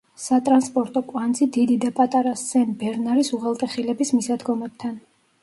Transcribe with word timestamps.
სატრანსპორტო 0.21 1.03
კვანძი 1.11 1.47
დიდი 1.57 1.75
და 1.83 1.91
პატარა 1.99 2.33
სენ-ბერნარის 2.45 3.31
უღელტეხილების 3.39 4.15
მისადგომებთან. 4.19 4.99